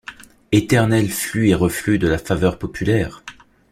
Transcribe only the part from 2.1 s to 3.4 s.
faveur populaire!